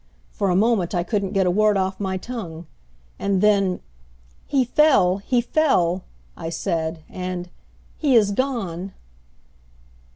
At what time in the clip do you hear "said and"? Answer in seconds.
6.49-7.51